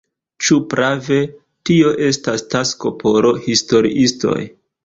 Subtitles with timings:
[0.45, 1.17] Ĉu prave,
[1.71, 4.39] tio estas tasko por historiistoj.